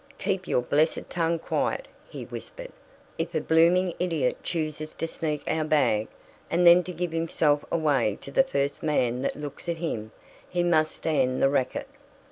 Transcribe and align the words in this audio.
"Keep 0.17 0.47
your 0.47 0.63
blessed 0.63 1.11
tongue 1.11 1.37
quiet," 1.37 1.87
he 2.09 2.25
whispered, 2.25 2.71
"If 3.19 3.35
a 3.35 3.39
bloomin' 3.39 3.93
idiot 3.99 4.41
chooses 4.41 4.95
to 4.95 5.07
sneak 5.07 5.43
our 5.47 5.63
bag, 5.63 6.07
and 6.49 6.65
then 6.65 6.81
to 6.85 6.91
give 6.91 7.11
himself 7.11 7.63
away 7.71 8.17
to 8.21 8.31
the 8.31 8.41
first 8.41 8.81
man 8.81 9.21
that 9.21 9.35
looks 9.35 9.69
at 9.69 9.77
him, 9.77 10.11
he 10.49 10.63
must 10.63 10.95
stand 10.95 11.39
the 11.39 11.49
racket." 11.49 11.85